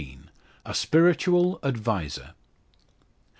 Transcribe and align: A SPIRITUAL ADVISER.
A 0.65 0.73
SPIRITUAL 0.73 1.59
ADVISER. 1.61 2.33